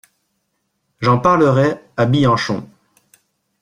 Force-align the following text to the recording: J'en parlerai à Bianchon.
J'en 0.99 1.19
parlerai 1.19 1.75
à 1.95 2.07
Bianchon. 2.07 2.67